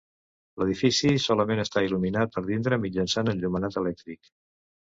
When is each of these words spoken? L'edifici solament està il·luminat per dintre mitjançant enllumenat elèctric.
L'edifici 0.61 1.11
solament 1.25 1.61
està 1.65 1.83
il·luminat 1.87 2.33
per 2.39 2.45
dintre 2.49 2.83
mitjançant 2.87 3.33
enllumenat 3.37 3.81
elèctric. 3.83 4.35